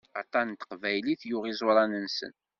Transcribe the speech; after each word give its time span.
Aṭan 0.21 0.45
n 0.49 0.53
teqbaylit 0.59 1.21
yuɣ 1.29 1.43
iẓuran-nsen. 1.51 2.33